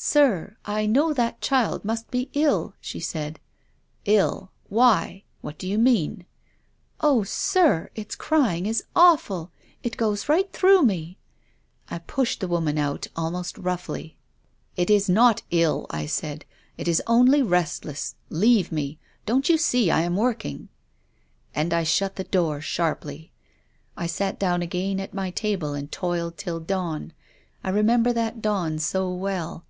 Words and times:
"Sir, 0.10 0.56
I 0.64 0.86
know 0.86 1.12
that 1.12 1.42
child 1.42 1.84
must 1.84 2.10
be 2.10 2.30
ill," 2.32 2.72
she 2.80 3.00
said." 3.00 3.38
111— 4.06 4.48
why? 4.70 5.24
What 5.42 5.58
do 5.58 5.68
you 5.68 5.76
mean?"" 5.76 6.24
Oh, 7.02 7.22
sir, 7.22 7.90
its 7.94 8.16
crying 8.16 8.64
is 8.64 8.84
awful. 8.96 9.52
It 9.82 9.98
goes 9.98 10.26
right 10.26 10.50
through 10.54 10.84
mc." 10.84 11.18
I 11.90 11.98
pushed 11.98 12.40
the 12.40 12.48
woman 12.48 12.78
out 12.78 13.08
almost 13.14 13.58
roughly. 13.58 14.16
208 14.76 14.86
TONGUES 14.86 14.86
OF 14.86 14.86
CONSCIENCE." 14.86 14.90
It 14.90 14.90
is 15.12 15.14
not 15.14 15.42
ill," 15.50 15.86
I 15.90 16.06
said." 16.06 16.46
It 16.78 16.88
is 16.88 17.02
only 17.06 17.42
restless. 17.42 18.14
Leave 18.30 18.72
me. 18.72 18.98
Don't 19.26 19.50
you 19.50 19.58
see 19.58 19.90
I 19.90 20.00
am 20.00 20.16
working?"" 20.16 20.70
And 21.54 21.74
I 21.74 21.82
shut 21.82 22.16
the 22.16 22.24
door 22.24 22.62
sharply. 22.62 23.32
I 23.98 24.06
sat 24.06 24.38
down 24.38 24.62
again 24.62 24.98
at 24.98 25.12
my 25.12 25.30
table 25.30 25.74
and 25.74 25.92
toiled 25.92 26.38
till 26.38 26.58
dawn. 26.58 27.12
I 27.62 27.68
re 27.68 27.82
member 27.82 28.14
that 28.14 28.40
dawn 28.40 28.78
so 28.78 29.12
well. 29.12 29.66